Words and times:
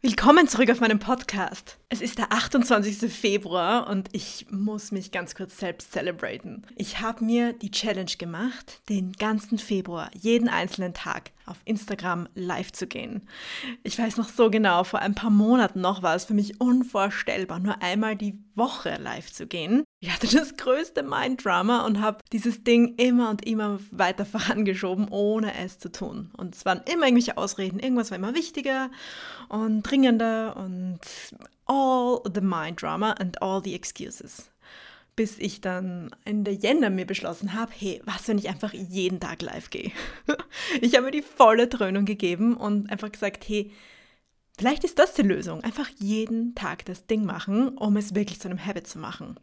Willkommen 0.00 0.46
zurück 0.46 0.70
auf 0.70 0.78
meinem 0.78 1.00
Podcast. 1.00 1.76
Es 1.88 2.00
ist 2.00 2.18
der 2.18 2.30
28. 2.30 3.12
Februar 3.12 3.90
und 3.90 4.08
ich 4.12 4.46
muss 4.48 4.92
mich 4.92 5.10
ganz 5.10 5.34
kurz 5.34 5.58
selbst 5.58 5.90
celebraten. 5.90 6.64
Ich 6.76 7.00
habe 7.00 7.24
mir 7.24 7.52
die 7.52 7.72
Challenge 7.72 8.12
gemacht, 8.16 8.80
den 8.88 9.10
ganzen 9.14 9.58
Februar, 9.58 10.08
jeden 10.14 10.48
einzelnen 10.48 10.94
Tag 10.94 11.32
auf 11.46 11.56
Instagram 11.64 12.28
live 12.36 12.70
zu 12.70 12.86
gehen. 12.86 13.26
Ich 13.82 13.98
weiß 13.98 14.18
noch 14.18 14.28
so 14.28 14.50
genau, 14.50 14.84
vor 14.84 15.00
ein 15.00 15.16
paar 15.16 15.30
Monaten 15.30 15.80
noch 15.80 16.00
war 16.00 16.14
es 16.14 16.26
für 16.26 16.34
mich 16.34 16.60
unvorstellbar, 16.60 17.58
nur 17.58 17.82
einmal 17.82 18.14
die 18.14 18.38
Woche 18.54 18.98
live 19.00 19.32
zu 19.32 19.48
gehen. 19.48 19.82
Ich 20.00 20.12
hatte 20.12 20.28
das 20.28 20.56
größte 20.56 21.02
Mind-Drama 21.02 21.84
und 21.84 22.00
habe 22.00 22.18
dieses 22.32 22.62
Ding 22.62 22.94
immer 22.98 23.30
und 23.30 23.44
immer 23.44 23.80
weiter 23.90 24.24
vorangeschoben, 24.24 25.08
ohne 25.08 25.58
es 25.58 25.78
zu 25.78 25.90
tun. 25.90 26.30
Und 26.36 26.54
es 26.54 26.64
waren 26.64 26.82
immer 26.92 27.06
irgendwelche 27.06 27.36
Ausreden, 27.36 27.80
irgendwas 27.80 28.10
war 28.10 28.18
immer 28.18 28.34
wichtiger 28.34 28.90
und 29.48 29.82
dringender 29.82 30.56
und 30.56 31.00
all 31.66 32.20
the 32.32 32.40
Mind-Drama 32.40 33.12
and 33.12 33.42
all 33.42 33.60
the 33.62 33.74
excuses 33.74 34.50
bis 35.18 35.36
ich 35.36 35.60
dann 35.60 36.14
Ende 36.24 36.52
Jänner 36.52 36.90
mir 36.90 37.04
beschlossen 37.04 37.52
habe, 37.52 37.72
hey, 37.76 38.00
was, 38.04 38.28
wenn 38.28 38.38
ich 38.38 38.48
einfach 38.48 38.72
jeden 38.72 39.18
Tag 39.18 39.42
live 39.42 39.68
gehe? 39.68 39.90
ich 40.80 40.94
habe 40.94 41.06
mir 41.06 41.10
die 41.10 41.22
volle 41.22 41.66
Dröhnung 41.66 42.04
gegeben 42.04 42.56
und 42.56 42.88
einfach 42.88 43.10
gesagt, 43.10 43.48
hey, 43.48 43.72
vielleicht 44.56 44.84
ist 44.84 45.00
das 45.00 45.14
die 45.14 45.22
Lösung. 45.22 45.64
Einfach 45.64 45.88
jeden 45.98 46.54
Tag 46.54 46.84
das 46.84 47.06
Ding 47.06 47.24
machen, 47.24 47.76
um 47.76 47.96
es 47.96 48.14
wirklich 48.14 48.38
zu 48.38 48.48
einem 48.48 48.64
Habit 48.64 48.86
zu 48.86 49.00
machen. 49.00 49.40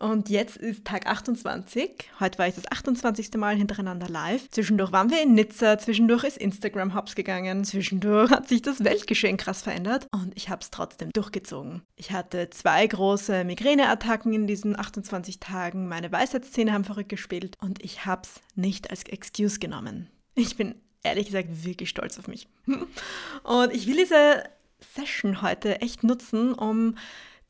Und 0.00 0.28
jetzt 0.28 0.56
ist 0.56 0.84
Tag 0.84 1.06
28. 1.06 2.10
Heute 2.18 2.38
war 2.38 2.48
ich 2.48 2.54
das 2.54 2.70
28. 2.70 3.34
Mal 3.34 3.56
hintereinander 3.56 4.08
live. 4.08 4.48
Zwischendurch 4.50 4.92
waren 4.92 5.10
wir 5.10 5.22
in 5.22 5.34
Nizza, 5.34 5.78
zwischendurch 5.78 6.24
ist 6.24 6.38
Instagram 6.38 6.94
hops 6.94 7.14
gegangen, 7.14 7.64
zwischendurch 7.64 8.30
hat 8.30 8.48
sich 8.48 8.62
das 8.62 8.82
Weltgeschehen 8.82 9.36
krass 9.36 9.62
verändert 9.62 10.08
und 10.12 10.32
ich 10.34 10.48
habe 10.48 10.62
es 10.62 10.70
trotzdem 10.70 11.10
durchgezogen. 11.12 11.82
Ich 11.96 12.10
hatte 12.10 12.50
zwei 12.50 12.86
große 12.86 13.44
Migräneattacken 13.44 14.32
in 14.32 14.46
diesen 14.46 14.78
28 14.78 15.40
Tagen, 15.40 15.88
meine 15.88 16.10
Weisheitszähne 16.10 16.72
haben 16.72 16.84
verrückt 16.84 17.08
gespielt 17.10 17.56
und 17.60 17.82
ich 17.82 18.04
habe 18.04 18.22
es 18.24 18.40
nicht 18.56 18.90
als 18.90 19.04
Excuse 19.04 19.58
genommen. 19.58 20.10
Ich 20.34 20.56
bin 20.56 20.74
ehrlich 21.04 21.26
gesagt 21.26 21.64
wirklich 21.64 21.90
stolz 21.90 22.18
auf 22.18 22.26
mich. 22.26 22.48
Und 23.44 23.72
ich 23.72 23.86
will 23.86 23.96
diese 23.96 24.42
Session 24.94 25.42
heute 25.42 25.80
echt 25.80 26.02
nutzen, 26.02 26.54
um 26.54 26.96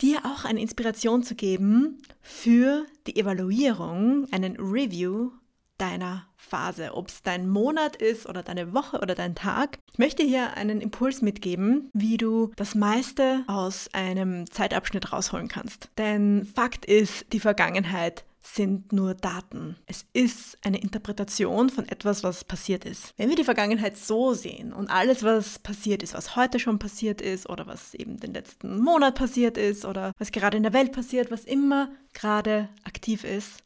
dir 0.01 0.21
auch 0.25 0.45
eine 0.45 0.61
Inspiration 0.61 1.23
zu 1.23 1.35
geben 1.35 1.99
für 2.21 2.87
die 3.07 3.17
Evaluierung, 3.17 4.27
einen 4.33 4.57
Review 4.57 5.31
deiner 5.79 6.27
Phase, 6.37 6.95
ob 6.95 7.09
es 7.09 7.23
dein 7.23 7.49
Monat 7.49 7.97
ist 7.97 8.27
oder 8.27 8.43
deine 8.43 8.73
Woche 8.73 9.01
oder 9.01 9.15
dein 9.15 9.35
Tag. 9.35 9.79
Ich 9.93 9.99
möchte 9.99 10.23
hier 10.23 10.57
einen 10.57 10.81
Impuls 10.81 11.23
mitgeben, 11.23 11.91
wie 11.93 12.17
du 12.17 12.53
das 12.57 12.75
meiste 12.75 13.45
aus 13.47 13.89
einem 13.93 14.49
Zeitabschnitt 14.51 15.13
rausholen 15.13 15.49
kannst. 15.49 15.91
Denn 15.99 16.45
Fakt 16.55 16.85
ist, 16.85 17.33
die 17.33 17.41
Vergangenheit 17.41 18.25
sind 18.47 18.93
nur 18.93 19.15
Daten. 19.15 19.77
Es 19.87 20.05
ist 20.13 20.59
eine 20.63 20.81
Interpretation 20.81 21.71
von 21.71 21.89
etwas, 21.89 22.23
was 22.23 22.45
passiert 22.45 22.85
ist. 22.85 23.15
Wenn 23.17 23.29
wir 23.29 23.37
die 23.37 23.45
Vergangenheit 23.45 23.97
so 23.97 24.35
sehen 24.35 24.73
und 24.73 24.91
alles, 24.91 25.23
was 25.23 25.59
passiert 25.59 26.03
ist, 26.03 26.15
was 26.15 26.37
heute 26.37 26.61
schon 26.61 26.79
passiert 26.79 27.21
ist 27.21 27.49
oder 27.49 27.67
was 27.67 27.95
eben 27.95 28.21
den 28.21 28.35
letzten 28.35 28.79
Monat 28.81 29.15
passiert 29.15 29.57
ist 29.57 29.85
oder 29.85 30.13
was 30.19 30.31
gerade 30.31 30.57
in 30.57 30.63
der 30.63 30.73
Welt 30.73 30.93
passiert, 30.93 31.31
was 31.31 31.45
immer 31.45 31.91
gerade 32.13 32.69
aktiv 32.85 33.25
ist, 33.25 33.65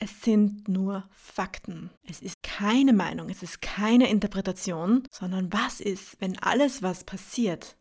es 0.00 0.22
sind 0.22 0.68
nur 0.68 1.04
Fakten. 1.10 1.90
Es 2.04 2.20
ist 2.20 2.42
keine 2.42 2.92
Meinung, 2.92 3.30
es 3.30 3.42
ist 3.42 3.60
keine 3.60 4.08
Interpretation, 4.08 5.02
sondern 5.10 5.52
was 5.52 5.80
ist, 5.80 6.20
wenn 6.20 6.38
alles, 6.38 6.82
was 6.82 7.04
passiert, 7.04 7.76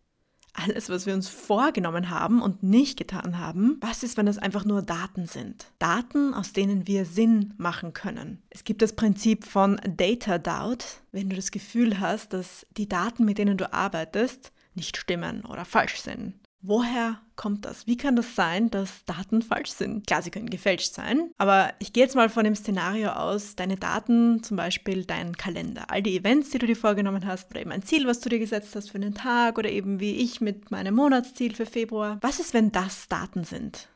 alles, 0.57 0.89
was 0.89 1.05
wir 1.05 1.13
uns 1.13 1.29
vorgenommen 1.29 2.09
haben 2.09 2.41
und 2.41 2.63
nicht 2.63 2.97
getan 2.97 3.37
haben, 3.37 3.77
was 3.79 4.03
ist, 4.03 4.17
wenn 4.17 4.25
das 4.25 4.37
einfach 4.37 4.65
nur 4.65 4.81
Daten 4.81 5.25
sind? 5.27 5.67
Daten, 5.79 6.33
aus 6.33 6.53
denen 6.53 6.87
wir 6.87 7.05
Sinn 7.05 7.53
machen 7.57 7.93
können. 7.93 8.41
Es 8.49 8.63
gibt 8.63 8.81
das 8.81 8.93
Prinzip 8.93 9.45
von 9.45 9.79
Data 9.87 10.37
Doubt, 10.37 11.01
wenn 11.11 11.29
du 11.29 11.35
das 11.35 11.51
Gefühl 11.51 11.99
hast, 11.99 12.33
dass 12.33 12.65
die 12.75 12.89
Daten, 12.89 13.23
mit 13.25 13.37
denen 13.37 13.57
du 13.57 13.71
arbeitest, 13.71 14.51
nicht 14.73 14.97
stimmen 14.97 15.45
oder 15.45 15.65
falsch 15.65 16.01
sind. 16.01 16.35
Woher 16.61 17.21
kommt 17.37 17.63
das? 17.63 17.87
Wie 17.87 17.95
kann 17.95 18.17
das 18.17 18.35
sein, 18.35 18.69
dass 18.69 19.05
Daten 19.05 19.41
falsch 19.41 19.71
sind? 19.71 20.05
Klar, 20.05 20.21
sie 20.21 20.31
können 20.31 20.49
gefälscht 20.49 20.93
sein, 20.93 21.31
aber 21.37 21.71
ich 21.79 21.93
gehe 21.93 22.03
jetzt 22.03 22.15
mal 22.15 22.27
von 22.27 22.43
dem 22.43 22.55
Szenario 22.55 23.11
aus, 23.11 23.55
deine 23.55 23.77
Daten, 23.77 24.43
zum 24.43 24.57
Beispiel 24.57 25.05
dein 25.05 25.37
Kalender, 25.37 25.89
all 25.89 26.03
die 26.03 26.17
Events, 26.17 26.49
die 26.49 26.57
du 26.57 26.67
dir 26.67 26.75
vorgenommen 26.75 27.25
hast, 27.25 27.49
oder 27.51 27.61
eben 27.61 27.71
ein 27.71 27.83
Ziel, 27.83 28.05
was 28.05 28.19
du 28.19 28.27
dir 28.27 28.39
gesetzt 28.39 28.75
hast 28.75 28.91
für 28.91 28.99
den 28.99 29.13
Tag, 29.13 29.57
oder 29.57 29.69
eben 29.69 30.01
wie 30.01 30.17
ich 30.17 30.41
mit 30.41 30.71
meinem 30.71 30.95
Monatsziel 30.95 31.55
für 31.55 31.65
Februar. 31.65 32.17
Was 32.21 32.39
ist, 32.39 32.53
wenn 32.53 32.71
das 32.71 33.07
Daten 33.07 33.45
sind? 33.45 33.87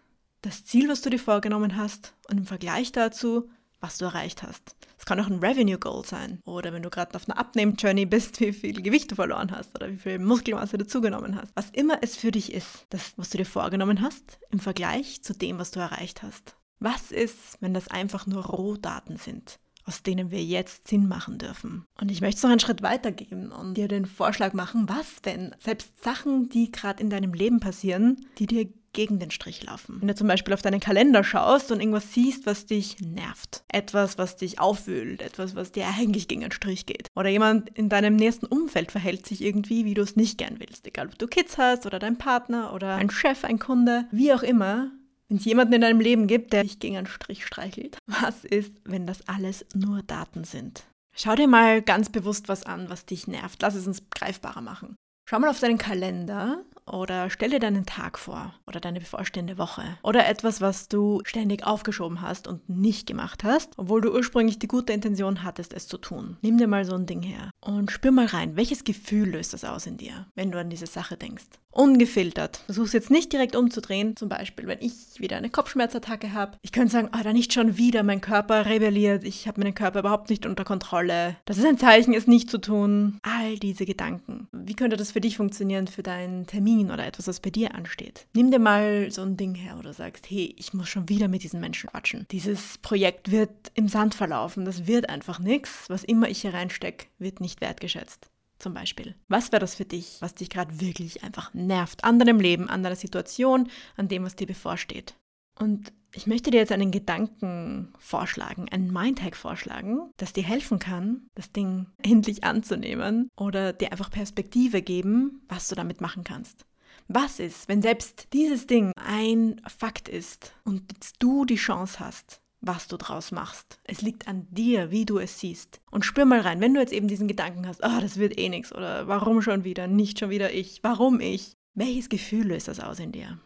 Das 0.42 0.64
Ziel, 0.64 0.88
was 0.88 1.02
du 1.02 1.10
dir 1.10 1.20
vorgenommen 1.20 1.76
hast 1.76 2.14
und 2.30 2.38
im 2.38 2.46
Vergleich 2.46 2.92
dazu 2.92 3.50
was 3.82 3.98
du 3.98 4.06
erreicht 4.06 4.44
hast. 4.44 4.76
Es 4.98 5.06
kann 5.06 5.20
auch 5.20 5.28
ein 5.28 5.40
Revenue 5.40 5.78
Goal 5.78 6.06
sein. 6.06 6.40
Oder 6.46 6.72
wenn 6.72 6.84
du 6.84 6.90
gerade 6.90 7.16
auf 7.16 7.28
einer 7.28 7.38
Abnehm-Journey 7.38 8.06
bist, 8.06 8.40
wie 8.40 8.54
viel 8.54 8.82
Gewicht 8.82 9.12
du 9.12 9.16
verloren 9.16 9.52
hast 9.52 9.76
oder 9.76 9.92
wie 9.92 9.98
viel 9.98 10.20
Muskelmasse 10.20 10.78
du 10.78 10.88
zugenommen 10.88 11.36
hast. 11.36 11.52
Was 11.56 11.70
immer 11.72 11.98
es 12.02 12.16
für 12.16 12.32
dich 12.32 12.54
ist, 12.54 12.86
das, 12.90 13.14
was 13.18 13.32
du 13.32 13.38
dir 13.38 13.46
vorgenommen 13.46 14.02
hast, 14.02 14.40
im 14.52 14.60
Vergleich 14.60 15.24
zu 15.24 15.34
dem, 15.34 15.58
was 15.58 15.72
du 15.72 15.80
erreicht 15.80 16.24
hast. 16.24 16.56
Was 16.80 17.12
ist, 17.12 17.58
wenn 17.60 17.74
das 17.74 17.90
einfach 17.90 18.26
nur 18.28 18.46
Rohdaten 18.46 19.18
sind? 19.18 19.60
aus 19.84 20.04
denen 20.04 20.32
wir 20.32 20.44
jetzt 20.44 20.88
Sinn 20.88 21.08
machen 21.08 21.38
dürfen. 21.38 21.86
Und 22.00 22.12
ich 22.12 22.22
möchte 22.22 22.38
es 22.38 22.44
noch 22.44 22.52
einen 22.52 22.60
Schritt 22.60 22.82
weiter 22.82 23.12
gehen 23.12 23.52
und 23.52 23.76
dir 23.76 23.88
den 23.88 24.06
Vorschlag 24.06 24.54
machen, 24.54 24.88
was, 24.88 25.16
wenn 25.24 25.56
selbst 25.60 26.04
Sachen, 26.04 26.50
die 26.50 26.72
gerade 26.72 27.02
in 27.02 27.10
deinem 27.10 27.34
Leben 27.34 27.60
passieren, 27.60 28.28
die 28.38 28.48
dir 28.48 28.70
gegen 28.94 29.20
den 29.20 29.32
Strich 29.32 29.64
laufen. 29.64 29.98
Wenn 30.00 30.08
du 30.08 30.16
zum 30.16 30.28
Beispiel 30.28 30.54
auf 30.54 30.62
deinen 30.62 30.80
Kalender 30.80 31.24
schaust 31.24 31.72
und 31.72 31.80
irgendwas 31.80 32.14
siehst, 32.14 32.46
was 32.46 32.66
dich 32.66 33.00
nervt, 33.00 33.64
etwas, 33.68 34.18
was 34.18 34.36
dich 34.36 34.60
aufwühlt, 34.60 35.22
etwas, 35.22 35.56
was 35.56 35.72
dir 35.72 35.88
eigentlich 35.88 36.28
gegen 36.28 36.42
den 36.42 36.52
Strich 36.52 36.86
geht. 36.86 37.08
Oder 37.16 37.30
jemand 37.30 37.70
in 37.70 37.90
deinem 37.90 38.16
nächsten 38.16 38.46
Umfeld 38.46 38.92
verhält 38.92 39.26
sich 39.26 39.42
irgendwie, 39.42 39.86
wie 39.86 39.94
du 39.94 40.02
es 40.02 40.16
nicht 40.16 40.38
gern 40.38 40.60
willst. 40.60 40.88
Egal, 40.88 41.08
ob 41.08 41.18
du 41.18 41.28
Kids 41.28 41.58
hast 41.58 41.86
oder 41.86 42.00
dein 42.00 42.18
Partner 42.18 42.74
oder 42.74 42.96
ein 42.96 43.10
Chef, 43.10 43.44
ein 43.44 43.60
Kunde, 43.60 44.06
wie 44.12 44.34
auch 44.34 44.44
immer. 44.44 44.92
Wenn 45.28 45.38
es 45.38 45.46
jemanden 45.46 45.74
in 45.74 45.82
deinem 45.82 46.02
Leben 46.02 46.28
gibt, 46.28 46.52
der 46.52 46.64
dich 46.64 46.80
gegen 46.80 46.98
einen 46.98 47.08
Strich 47.08 47.46
streichelt, 47.46 47.98
was 48.06 48.44
ist, 48.44 48.74
wenn 48.84 49.08
das 49.08 49.28
alles 49.28 49.66
nur 49.74 50.04
Daten 50.04 50.44
sind? 50.44 50.84
Schau 51.14 51.36
dir 51.36 51.48
mal 51.48 51.82
ganz 51.82 52.10
bewusst 52.10 52.48
was 52.50 52.66
an, 52.66 52.90
was 52.90 53.06
dich 53.06 53.28
nervt. 53.28 53.62
Lass 53.62 53.76
es 53.76 53.88
uns 53.88 54.10
greifbarer 54.10 54.62
machen. 54.62 54.96
Schau 55.30 55.40
mal 55.40 55.50
auf 55.50 55.60
deinen 55.60 55.78
Kalender 55.78 56.64
oder 56.86 57.30
stell 57.30 57.52
dir 57.52 57.60
deinen 57.60 57.86
Tag 57.86 58.18
vor 58.18 58.54
oder 58.68 58.80
deine 58.80 59.00
bevorstehende 59.00 59.58
Woche 59.58 59.84
oder 60.04 60.28
etwas, 60.28 60.62
was 60.62 60.88
du 60.88 61.22
ständig 61.26 61.66
aufgeschoben 61.66 62.22
hast 62.22 62.48
und 62.48 62.68
nicht 62.70 63.08
gemacht 63.08 63.44
hast, 63.44 63.74
obwohl 63.78 64.02
du 64.02 64.12
ursprünglich 64.12 64.60
die 64.60 64.68
gute 64.68 64.94
Intention 64.94 65.44
hattest, 65.44 65.74
es 65.74 65.88
zu 65.88 65.98
tun. 65.98 66.38
Nimm 66.42 66.58
dir 66.58 66.68
mal 66.68 66.86
so 66.86 66.96
ein 66.96 67.06
Ding 67.06 67.22
her 67.22 67.52
und 67.62 67.92
spür 67.92 68.12
mal 68.12 68.26
rein, 68.26 68.56
welches 68.56 68.84
Gefühl 68.84 69.30
löst 69.30 69.54
das 69.54 69.66
aus 69.66 69.86
in 69.86 69.98
dir, 69.98 70.28
wenn 70.36 70.52
du 70.52 70.60
an 70.60 70.70
diese 70.70 70.88
Sache 70.88 71.18
denkst. 71.18 71.46
Ungefiltert. 71.72 72.58
Versuch 72.66 72.86
es 72.86 72.94
jetzt 72.94 73.12
nicht 73.12 73.32
direkt 73.32 73.56
umzudrehen. 73.56 74.16
Zum 74.16 74.30
Beispiel, 74.30 74.68
wenn 74.68 74.80
ich 74.82 75.20
wieder 75.20 75.38
eine 75.38 75.50
Kopfschmerzattacke 75.50 76.34
habe. 76.34 76.58
Ich 76.62 76.72
könnte 76.72 76.92
sagen, 76.92 77.10
oh, 77.16 77.24
da 77.24 77.34
nicht 77.34 77.54
schon 77.54 77.78
wieder, 77.78 78.04
mein 78.04 78.22
Körper 78.22 78.66
rebelliert, 78.66 79.24
ich 79.24 79.48
habe 79.48 79.62
meinen 79.62 79.76
Körper 79.76 80.00
überhaupt 80.00 80.30
nicht 80.30 80.46
unter 80.46 80.66
Kontrolle. 80.66 81.38
Das 81.46 81.58
ist 81.58 81.66
ein 81.66 81.78
Zeichen, 81.78 82.14
es 82.14 82.28
nicht 82.28 82.50
zu 82.50 82.58
tun. 82.58 83.20
All 83.24 83.58
diese 83.58 83.86
Gedanken. 83.86 84.48
Wie 84.52 84.74
könnte 84.74 84.98
das 84.98 85.12
für 85.12 85.22
dich 85.22 85.38
funktionieren, 85.38 85.88
für 85.88 86.04
deinen 86.04 86.46
Termin 86.46 86.92
oder 86.92 87.06
etwas, 87.06 87.28
was 87.28 87.40
bei 87.40 87.50
dir 87.50 87.74
ansteht? 87.74 88.28
Nimm 88.34 88.52
dir 88.52 88.60
mal 88.60 89.10
so 89.12 89.22
ein 89.22 89.38
Ding 89.38 89.56
her 89.56 89.78
oder 89.80 89.94
sagst, 89.94 90.30
hey, 90.30 90.54
ich 90.58 90.74
muss 90.74 90.90
schon 90.90 91.08
wieder 91.10 91.28
mit 91.28 91.44
diesen 91.44 91.62
Menschen 91.62 91.90
quatschen. 91.90 92.26
Dieses 92.32 92.78
Projekt 92.80 93.32
wird 93.32 93.50
im 93.76 93.88
Sand 93.88 94.16
verlaufen. 94.16 94.66
Das 94.66 94.88
wird 94.88 95.10
einfach 95.10 95.40
nichts. 95.40 95.86
Was 95.88 96.04
immer 96.04 96.30
ich 96.30 96.42
hier 96.42 96.54
reinstecke, 96.54 97.06
wird 97.20 97.40
nicht 97.40 97.62
wertgeschätzt 97.62 98.31
zum 98.62 98.74
Beispiel. 98.74 99.16
Was 99.28 99.52
wäre 99.52 99.60
das 99.60 99.76
für 99.76 99.86
dich, 99.86 100.18
was 100.20 100.36
dich 100.36 100.50
gerade 100.50 100.80
wirklich 100.80 101.24
einfach 101.24 101.54
nervt 101.54 102.04
an 102.04 102.20
deinem 102.20 102.40
Leben, 102.40 102.70
an 102.70 102.84
deiner 102.84 102.96
Situation, 102.96 103.70
an 103.98 104.08
dem, 104.08 104.24
was 104.24 104.36
dir 104.36 104.48
bevorsteht? 104.48 105.16
Und 105.60 105.92
ich 106.14 106.28
möchte 106.28 106.52
dir 106.52 106.58
jetzt 106.58 106.72
einen 106.72 106.92
Gedanken 106.92 107.94
vorschlagen, 107.98 108.68
einen 108.70 108.92
Mindhack 108.92 109.36
vorschlagen, 109.36 110.12
das 110.18 110.34
dir 110.34 110.44
helfen 110.44 110.80
kann, 110.80 111.28
das 111.36 111.52
Ding 111.52 111.88
endlich 112.04 112.44
anzunehmen 112.44 113.30
oder 113.38 113.74
dir 113.74 113.92
einfach 113.92 114.12
Perspektive 114.12 114.82
geben, 114.82 115.42
was 115.48 115.68
du 115.68 115.76
damit 115.76 116.02
machen 116.02 116.24
kannst. 116.24 116.66
Was 117.08 117.40
ist, 117.40 117.68
wenn 117.68 117.82
selbst 117.82 118.28
dieses 118.34 118.68
Ding 118.68 118.92
ein 118.96 119.62
Fakt 119.68 120.08
ist 120.08 120.54
und 120.64 120.84
du 121.20 121.46
die 121.46 121.56
Chance 121.56 122.00
hast, 122.00 122.41
was 122.62 122.88
du 122.88 122.98
draus 122.98 123.32
machst. 123.32 123.80
Es 123.84 124.02
liegt 124.02 124.28
an 124.28 124.48
dir, 124.52 124.92
wie 124.92 125.06
du 125.06 125.18
es 125.18 125.40
siehst. 125.40 125.82
Und 125.90 126.06
spür 126.06 126.26
mal 126.26 126.42
rein, 126.42 126.62
wenn 126.62 126.74
du 126.74 126.80
jetzt 126.80 126.94
eben 126.94 127.08
diesen 127.08 127.28
Gedanken 127.28 127.68
hast, 127.68 127.82
oh, 127.84 128.00
das 128.00 128.18
wird 128.18 128.38
eh 128.38 128.50
nichts 128.50 128.74
oder 128.74 129.08
warum 129.08 129.42
schon 129.42 129.64
wieder, 129.64 129.88
nicht 129.88 130.20
schon 130.20 130.30
wieder 130.30 130.54
ich, 130.54 130.80
warum 130.84 131.20
ich? 131.20 131.54
Welches 131.74 132.10
Gefühl 132.10 132.48
löst 132.48 132.68
das 132.68 132.80
aus 132.80 133.00
in 133.00 133.12
dir? 133.12 133.40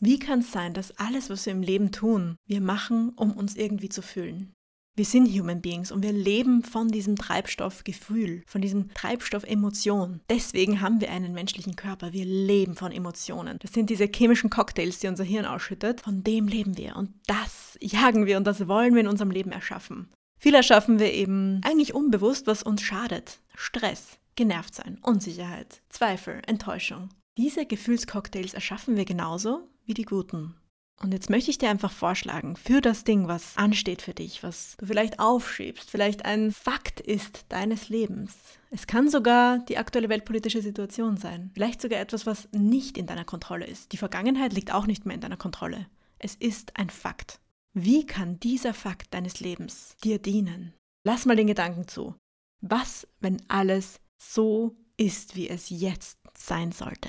Wie 0.00 0.18
kann 0.18 0.40
es 0.40 0.52
sein, 0.52 0.74
dass 0.74 0.96
alles, 0.98 1.28
was 1.30 1.46
wir 1.46 1.52
im 1.52 1.62
Leben 1.62 1.92
tun, 1.92 2.36
wir 2.46 2.60
machen, 2.60 3.10
um 3.16 3.32
uns 3.32 3.56
irgendwie 3.56 3.88
zu 3.88 4.02
fühlen? 4.02 4.52
Wir 4.96 5.04
sind 5.04 5.28
Human 5.28 5.62
Beings 5.62 5.92
und 5.92 6.02
wir 6.02 6.12
leben 6.12 6.62
von 6.62 6.88
diesem 6.88 7.16
Treibstoffgefühl, 7.16 8.42
von 8.46 8.60
diesem 8.60 8.92
Treibstoff 8.92 9.44
Emotion. 9.44 10.20
Deswegen 10.28 10.80
haben 10.80 11.00
wir 11.00 11.10
einen 11.10 11.32
menschlichen 11.32 11.76
Körper. 11.76 12.12
Wir 12.12 12.24
leben 12.24 12.74
von 12.74 12.92
Emotionen. 12.92 13.58
Das 13.60 13.72
sind 13.72 13.88
diese 13.88 14.08
chemischen 14.12 14.50
Cocktails, 14.50 14.98
die 14.98 15.06
unser 15.06 15.24
Hirn 15.24 15.46
ausschüttet. 15.46 16.00
Von 16.00 16.22
dem 16.22 16.48
leben 16.48 16.76
wir 16.76 16.96
und 16.96 17.14
das 17.26 17.78
jagen 17.80 18.26
wir 18.26 18.36
und 18.36 18.46
das 18.46 18.66
wollen 18.68 18.94
wir 18.94 19.00
in 19.00 19.08
unserem 19.08 19.30
Leben 19.30 19.52
erschaffen. 19.52 20.12
Viel 20.38 20.54
erschaffen 20.54 20.98
wir 20.98 21.12
eben 21.12 21.60
eigentlich 21.64 21.94
unbewusst, 21.94 22.46
was 22.46 22.62
uns 22.62 22.82
schadet. 22.82 23.40
Stress, 23.54 24.18
genervt 24.36 24.74
sein, 24.74 24.98
Unsicherheit, 25.02 25.82
Zweifel, 25.88 26.42
Enttäuschung. 26.46 27.10
Diese 27.38 27.64
Gefühlscocktails 27.64 28.54
erschaffen 28.54 28.96
wir 28.96 29.04
genauso 29.04 29.68
wie 29.86 29.94
die 29.94 30.04
guten. 30.04 30.56
Und 31.02 31.14
jetzt 31.14 31.30
möchte 31.30 31.50
ich 31.50 31.56
dir 31.56 31.70
einfach 31.70 31.92
vorschlagen, 31.92 32.56
für 32.56 32.82
das 32.82 33.04
Ding, 33.04 33.26
was 33.26 33.56
ansteht 33.56 34.02
für 34.02 34.12
dich, 34.12 34.42
was 34.42 34.76
du 34.76 34.84
vielleicht 34.84 35.18
aufschiebst, 35.18 35.90
vielleicht 35.90 36.26
ein 36.26 36.52
Fakt 36.52 37.00
ist 37.00 37.46
deines 37.48 37.88
Lebens. 37.88 38.36
Es 38.70 38.86
kann 38.86 39.08
sogar 39.08 39.60
die 39.60 39.78
aktuelle 39.78 40.10
weltpolitische 40.10 40.60
Situation 40.60 41.16
sein. 41.16 41.50
Vielleicht 41.54 41.80
sogar 41.80 42.00
etwas, 42.00 42.26
was 42.26 42.48
nicht 42.52 42.98
in 42.98 43.06
deiner 43.06 43.24
Kontrolle 43.24 43.66
ist. 43.66 43.92
Die 43.92 43.96
Vergangenheit 43.96 44.52
liegt 44.52 44.72
auch 44.72 44.86
nicht 44.86 45.06
mehr 45.06 45.14
in 45.14 45.22
deiner 45.22 45.38
Kontrolle. 45.38 45.86
Es 46.18 46.34
ist 46.34 46.76
ein 46.76 46.90
Fakt. 46.90 47.40
Wie 47.72 48.04
kann 48.04 48.38
dieser 48.38 48.74
Fakt 48.74 49.14
deines 49.14 49.40
Lebens 49.40 49.96
dir 50.04 50.18
dienen? 50.18 50.74
Lass 51.04 51.24
mal 51.24 51.36
den 51.36 51.46
Gedanken 51.46 51.88
zu. 51.88 52.14
Was, 52.60 53.08
wenn 53.20 53.40
alles 53.48 54.00
so 54.18 54.76
ist, 54.98 55.34
wie 55.34 55.48
es 55.48 55.70
jetzt 55.70 56.18
sein 56.36 56.72
sollte? 56.72 57.08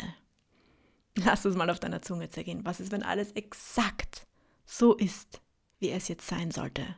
Lass 1.18 1.46
es 1.46 1.56
mal 1.56 1.70
auf 1.70 1.80
deiner 1.80 2.02
Zunge 2.02 2.30
zergehen. 2.30 2.62
Was 2.64 2.80
ist, 2.80 2.92
wenn 2.92 3.04
alles 3.04 3.32
exakt 3.34 4.28
so 4.66 4.96
ist, 4.96 5.42
wie 5.80 5.90
es 5.92 6.08
jetzt 6.08 6.28
sein 6.28 6.52
sollte? 6.52 6.96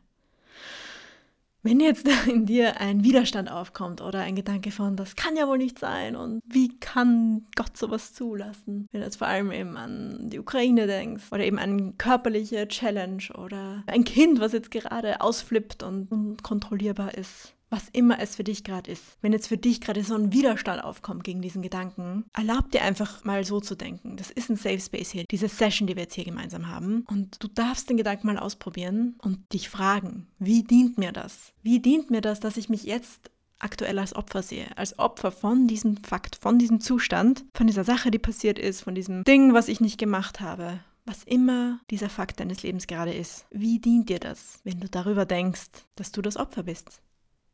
Wenn 1.65 1.79
jetzt 1.79 2.07
in 2.27 2.45
dir 2.45 2.79
ein 2.81 3.03
Widerstand 3.03 3.49
aufkommt 3.49 4.01
oder 4.01 4.19
ein 4.19 4.35
Gedanke 4.35 4.69
von, 4.69 4.97
das 4.97 5.15
kann 5.15 5.37
ja 5.37 5.47
wohl 5.47 5.57
nicht 5.57 5.79
sein 5.79 6.15
und 6.15 6.41
wie 6.45 6.77
kann 6.79 7.47
Gott 7.55 7.77
sowas 7.77 8.13
zulassen? 8.13 8.87
Wenn 8.91 9.01
du 9.01 9.05
jetzt 9.05 9.15
vor 9.15 9.27
allem 9.27 9.51
eben 9.51 9.77
an 9.77 10.29
die 10.29 10.39
Ukraine 10.39 10.87
denkst 10.87 11.31
oder 11.31 11.43
eben 11.43 11.57
an 11.57 11.97
körperliche 11.97 12.67
Challenge 12.67 13.23
oder 13.35 13.83
ein 13.87 14.03
Kind, 14.03 14.41
was 14.41 14.51
jetzt 14.51 14.71
gerade 14.71 15.21
ausflippt 15.21 15.83
und 15.83 16.11
unkontrollierbar 16.11 17.15
ist 17.15 17.55
was 17.73 17.89
immer 17.91 18.19
es 18.19 18.35
für 18.35 18.43
dich 18.43 18.63
gerade 18.63 18.91
ist. 18.91 19.01
Wenn 19.21 19.33
jetzt 19.33 19.47
für 19.47 19.57
dich 19.57 19.81
gerade 19.81 20.03
so 20.03 20.13
ein 20.13 20.31
Widerstand 20.31 20.83
aufkommt 20.83 21.23
gegen 21.23 21.41
diesen 21.41 21.63
Gedanken, 21.63 22.25
erlaub 22.31 22.69
dir 22.69 22.83
einfach 22.83 23.25
mal 23.25 23.43
so 23.43 23.59
zu 23.61 23.73
denken. 23.73 24.15
Das 24.15 24.29
ist 24.29 24.51
ein 24.51 24.57
Safe 24.57 24.79
Space 24.79 25.09
hier, 25.09 25.23
diese 25.23 25.47
Session, 25.47 25.87
die 25.87 25.95
wir 25.95 26.03
jetzt 26.03 26.13
hier 26.13 26.23
gemeinsam 26.23 26.67
haben. 26.67 27.03
Und 27.09 27.41
du 27.41 27.47
darfst 27.47 27.89
den 27.89 27.97
Gedanken 27.97 28.27
mal 28.27 28.37
ausprobieren 28.37 29.15
und 29.23 29.51
dich 29.53 29.69
fragen, 29.69 30.27
wie 30.37 30.61
dient 30.61 30.99
mir 30.99 31.11
das? 31.11 31.51
Wie 31.63 31.79
dient 31.79 32.11
mir 32.11 32.21
das, 32.21 32.39
dass 32.39 32.57
ich 32.57 32.69
mich 32.69 32.83
jetzt 32.83 33.31
aktuell 33.57 33.97
als 33.97 34.15
Opfer 34.15 34.43
sehe, 34.43 34.67
als 34.77 34.99
Opfer 34.99 35.31
von 35.31 35.67
diesem 35.67 35.97
Fakt, 35.97 36.35
von 36.35 36.59
diesem 36.59 36.79
Zustand, 36.79 37.43
von 37.55 37.65
dieser 37.65 37.83
Sache, 37.83 38.11
die 38.11 38.19
passiert 38.19 38.59
ist, 38.59 38.81
von 38.81 38.93
diesem 38.93 39.23
Ding, 39.23 39.55
was 39.55 39.67
ich 39.67 39.81
nicht 39.81 39.97
gemacht 39.97 40.41
habe. 40.41 40.79
Was 41.05 41.23
immer 41.23 41.79
dieser 41.89 42.09
Fakt 42.09 42.39
deines 42.39 42.61
Lebens 42.61 42.85
gerade 42.85 43.13
ist, 43.13 43.45
wie 43.49 43.79
dient 43.79 44.09
dir 44.09 44.19
das, 44.19 44.59
wenn 44.63 44.79
du 44.79 44.87
darüber 44.87 45.25
denkst, 45.25 45.71
dass 45.95 46.11
du 46.11 46.21
das 46.21 46.37
Opfer 46.37 46.63
bist? 46.63 47.01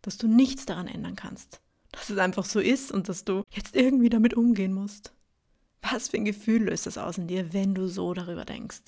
Dass 0.02 0.18
du 0.18 0.28
nichts 0.28 0.66
daran 0.66 0.88
ändern 0.88 1.16
kannst, 1.16 1.62
dass 1.92 2.10
es 2.10 2.18
einfach 2.18 2.46
so 2.46 2.60
ist 2.60 2.92
und 2.92 3.10
dass 3.10 3.26
du 3.26 3.44
jetzt 3.50 3.76
irgendwie 3.76 4.10
damit 4.10 4.34
umgehen 4.34 4.74
musst. 4.74 5.14
Was 5.82 6.10
für 6.10 6.18
ein 6.18 6.26
Gefühl 6.26 6.64
löst 6.64 6.86
das 6.86 6.98
aus 6.98 7.18
in 7.18 7.28
dir, 7.28 7.54
wenn 7.54 7.74
du 7.74 7.88
so 7.88 8.14
darüber 8.14 8.46
denkst? 8.46 8.82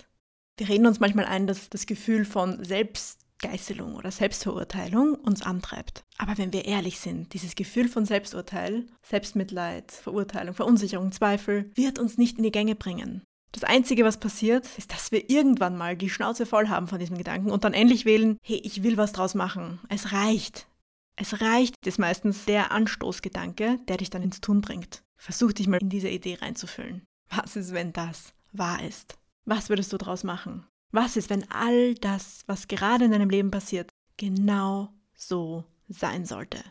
Wir 0.57 0.69
reden 0.69 0.85
uns 0.85 0.99
manchmal 0.99 1.25
ein, 1.25 1.47
dass 1.47 1.69
das 1.69 1.85
Gefühl 1.85 2.25
von 2.25 2.63
Selbstgeißelung 2.63 3.95
oder 3.95 4.11
Selbstverurteilung 4.11 5.15
uns 5.15 5.41
antreibt. 5.41 6.03
Aber 6.17 6.37
wenn 6.37 6.53
wir 6.53 6.65
ehrlich 6.65 6.99
sind, 6.99 7.33
dieses 7.33 7.55
Gefühl 7.55 7.87
von 7.87 8.05
Selbsturteil, 8.05 8.85
Selbstmitleid, 9.01 9.91
Verurteilung, 9.91 10.53
Verunsicherung, 10.53 11.11
Zweifel 11.11 11.71
wird 11.75 11.97
uns 11.97 12.17
nicht 12.17 12.37
in 12.37 12.43
die 12.43 12.51
Gänge 12.51 12.75
bringen. 12.75 13.23
Das 13.53 13.63
Einzige, 13.63 14.05
was 14.05 14.19
passiert, 14.19 14.65
ist, 14.77 14.93
dass 14.93 15.11
wir 15.11 15.29
irgendwann 15.29 15.77
mal 15.77 15.97
die 15.97 16.09
Schnauze 16.09 16.45
voll 16.45 16.69
haben 16.69 16.87
von 16.87 16.99
diesem 16.99 17.17
Gedanken 17.17 17.51
und 17.51 17.63
dann 17.63 17.73
endlich 17.73 18.05
wählen, 18.05 18.37
hey, 18.43 18.61
ich 18.63 18.83
will 18.83 18.97
was 18.97 19.11
draus 19.11 19.35
machen. 19.35 19.79
Es 19.89 20.13
reicht. 20.13 20.67
Es 21.15 21.41
reicht, 21.41 21.75
ist 21.85 21.99
meistens 21.99 22.45
der 22.45 22.71
Anstoßgedanke, 22.71 23.79
der 23.87 23.97
dich 23.97 24.09
dann 24.09 24.23
ins 24.23 24.41
Tun 24.41 24.61
bringt. 24.61 25.03
Versuch 25.17 25.53
dich 25.53 25.67
mal 25.67 25.81
in 25.81 25.89
diese 25.89 26.09
Idee 26.09 26.35
reinzufüllen. 26.41 27.03
Was 27.29 27.55
ist, 27.55 27.73
wenn 27.73 27.93
das 27.93 28.33
wahr 28.51 28.83
ist? 28.83 29.17
Was 29.45 29.69
würdest 29.69 29.93
du 29.93 29.97
daraus 29.97 30.23
machen? 30.23 30.65
Was 30.91 31.15
ist, 31.15 31.29
wenn 31.29 31.49
all 31.51 31.95
das, 31.95 32.43
was 32.47 32.67
gerade 32.67 33.05
in 33.05 33.11
deinem 33.11 33.29
Leben 33.29 33.51
passiert, 33.51 33.89
genau 34.17 34.89
so 35.15 35.63
sein 35.87 36.25
sollte? 36.25 36.63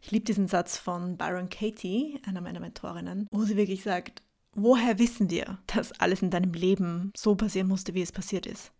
Ich 0.00 0.10
liebe 0.10 0.24
diesen 0.24 0.48
Satz 0.48 0.78
von 0.78 1.16
Byron 1.16 1.48
Katie, 1.48 2.20
einer 2.26 2.40
meiner 2.40 2.58
Mentorinnen, 2.58 3.28
wo 3.30 3.44
sie 3.44 3.56
wirklich 3.56 3.84
sagt, 3.84 4.22
woher 4.52 4.98
wissen 4.98 5.30
wir, 5.30 5.58
dass 5.68 5.92
alles 6.00 6.22
in 6.22 6.30
deinem 6.30 6.52
Leben 6.52 7.12
so 7.16 7.36
passieren 7.36 7.68
musste, 7.68 7.94
wie 7.94 8.02
es 8.02 8.10
passiert 8.10 8.46
ist? 8.46 8.72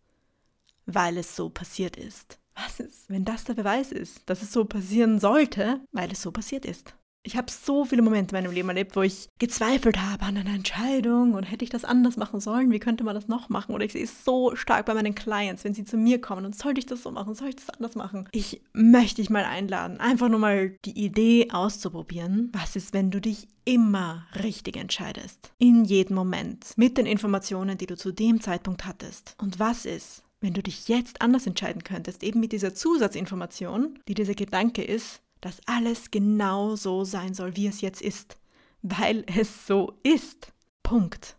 Weil 0.87 1.17
es 1.17 1.37
so 1.37 1.49
passiert 1.49 1.97
ist. 1.97 2.41
Was 2.55 2.81
ist, 2.81 3.09
wenn 3.09 3.25
das 3.25 3.45
der 3.45 3.55
Beweis 3.55 3.93
ist, 3.93 4.23
dass 4.27 4.43
es 4.43 4.53
so 4.53 4.65
passieren 4.65 5.19
sollte, 5.19 5.81
weil 5.93 6.11
es 6.13 6.23
so 6.23 6.31
passiert 6.31 6.65
ist? 6.65 6.95
Ich 7.25 7.37
habe 7.37 7.53
so 7.53 7.85
viele 7.85 8.03
Momente 8.03 8.35
in 8.35 8.43
meinem 8.43 8.53
Leben 8.53 8.69
erlebt, 8.69 8.97
wo 8.97 9.03
ich 9.03 9.29
gezweifelt 9.39 9.97
habe 9.97 10.25
an 10.25 10.37
einer 10.37 10.55
Entscheidung 10.55 11.35
und 11.35 11.45
hätte 11.45 11.65
ich 11.65 11.71
das 11.71 11.85
anders 11.85 12.17
machen 12.17 12.41
sollen, 12.41 12.73
wie 12.73 12.81
könnte 12.81 13.05
man 13.05 13.15
das 13.15 13.29
noch 13.29 13.49
machen? 13.49 13.75
Oder 13.75 13.85
ich 13.85 13.93
sehe 13.93 14.03
es 14.03 14.25
so 14.25 14.57
stark 14.57 14.87
bei 14.87 14.95
meinen 14.95 15.15
Clients, 15.15 15.63
wenn 15.63 15.73
sie 15.73 15.85
zu 15.85 15.97
mir 15.97 16.21
kommen 16.21 16.45
und 16.45 16.57
sollte 16.57 16.81
ich 16.81 16.87
das 16.87 17.05
so 17.05 17.13
machen, 17.13 17.37
soll 17.37 17.51
ich 17.51 17.57
das 17.57 17.71
anders 17.71 17.95
machen? 17.95 18.29
Ich 18.33 18.63
möchte 18.73 19.23
dich 19.23 19.31
mal 19.31 19.45
einladen, 19.45 20.01
einfach 20.01 20.29
nur 20.29 20.41
mal 20.41 20.77
die 20.85 20.99
Idee 20.99 21.51
auszuprobieren. 21.53 22.51
Was 22.53 22.75
ist, 22.75 22.93
wenn 22.93 23.13
du 23.13 23.21
dich 23.21 23.47
immer 23.65 24.27
richtig 24.43 24.77
entscheidest? 24.77 25.53
In 25.59 25.85
jedem 25.85 26.17
Moment, 26.17 26.73
mit 26.77 26.99
den 26.99 27.07
Informationen, 27.07 27.79
die 27.79 27.87
du 27.87 27.97
zu 27.97 28.11
dem 28.11 28.41
Zeitpunkt 28.41 28.85
hattest. 28.85 29.37
Und 29.39 29.61
was 29.61 29.85
ist, 29.85 30.25
wenn 30.43 30.55
du 30.55 30.62
dich 30.62 30.89
jetzt 30.89 31.23
anders 31.23 31.47
entscheiden 31.47 31.85
könntest, 31.85 32.23
eben 32.23 32.41
mit 32.41 32.53
dieser 32.53 32.75
Zusatzinformation, 32.75 33.99
die 34.09 34.15
dieser 34.15 34.35
Gedanke 34.35 34.83
ist, 34.83 35.23
dass 35.41 35.61
alles 35.67 36.11
genau 36.11 36.77
so 36.77 37.05
sein 37.05 37.35
soll, 37.35 37.56
wie 37.56 37.67
es 37.67 37.81
jetzt 37.81 38.03
ist, 38.03 38.39
weil 38.83 39.25
es 39.37 39.67
so 39.67 39.99
ist. 40.03 40.53
Punkt. 40.83 41.37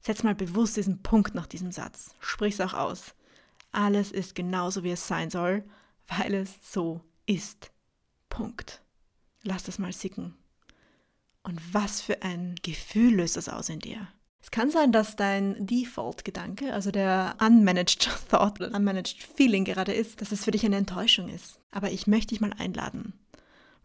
Setz 0.00 0.22
mal 0.22 0.34
bewusst 0.34 0.76
diesen 0.76 1.02
Punkt 1.02 1.34
nach 1.34 1.46
diesem 1.46 1.72
Satz. 1.72 2.14
Sprich 2.20 2.54
es 2.54 2.60
auch 2.60 2.74
aus. 2.74 3.14
Alles 3.72 4.12
ist 4.12 4.34
genauso, 4.34 4.82
wie 4.82 4.90
es 4.90 5.06
sein 5.06 5.30
soll, 5.30 5.64
weil 6.06 6.34
es 6.34 6.72
so 6.72 7.00
ist. 7.26 7.72
Punkt. 8.28 8.82
Lass 9.42 9.64
das 9.64 9.78
mal 9.78 9.92
sicken. 9.92 10.36
Und 11.42 11.60
was 11.72 12.00
für 12.00 12.22
ein 12.22 12.54
Gefühl 12.62 13.14
löst 13.16 13.36
das 13.36 13.48
aus 13.48 13.68
in 13.68 13.80
dir? 13.80 14.08
Es 14.42 14.50
kann 14.50 14.70
sein, 14.70 14.90
dass 14.90 15.16
dein 15.16 15.66
Default-Gedanke, 15.66 16.72
also 16.72 16.90
der 16.90 17.36
unmanaged 17.40 18.08
Thought 18.30 18.60
unmanaged 18.60 19.22
Feeling 19.36 19.64
gerade 19.64 19.92
ist, 19.92 20.20
dass 20.20 20.32
es 20.32 20.44
für 20.44 20.50
dich 20.50 20.64
eine 20.64 20.76
Enttäuschung 20.76 21.28
ist. 21.28 21.60
Aber 21.70 21.90
ich 21.90 22.06
möchte 22.06 22.28
dich 22.28 22.40
mal 22.40 22.54
einladen. 22.58 23.12